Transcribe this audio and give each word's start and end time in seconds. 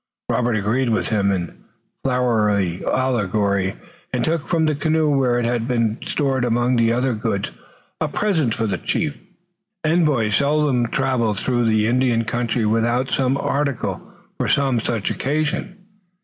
Robert 0.29 0.55
agreed 0.55 0.89
with 0.89 1.09
him 1.09 1.31
in 1.31 1.63
flowery 2.03 2.83
allegory 2.87 3.75
and 4.11 4.23
took 4.25 4.41
from 4.47 4.65
the 4.65 4.73
canoe 4.73 5.07
where 5.09 5.37
it 5.37 5.45
had 5.45 5.67
been 5.67 5.99
stored 6.03 6.43
among 6.43 6.75
their 6.75 6.95
other 6.97 7.13
goods 7.13 7.51
a 7.99 8.07
present 8.07 8.55
for 8.55 8.65
the 8.65 8.79
chief 8.79 9.15
envoys 9.83 10.37
seldom 10.37 10.87
traveled 10.87 11.37
through 11.37 11.65
the 11.69 11.85
Indian 11.85 12.25
country 12.25 12.65
without 12.65 13.11
some 13.11 13.35
such 13.35 13.43
article 13.45 14.01
for 14.39 14.47
some 14.49 14.79
such 14.79 15.11
occasion. 15.11 15.85